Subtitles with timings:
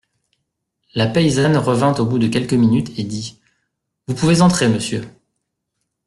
[0.95, 3.39] La paysanne revint au bout de quelques minutes et dit:
[4.07, 5.07] Vous pouvez entrer, monsieur.